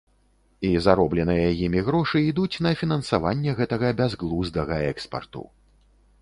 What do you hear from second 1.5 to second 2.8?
імі грошы ідуць на